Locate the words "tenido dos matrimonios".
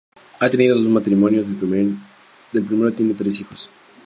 0.49-1.45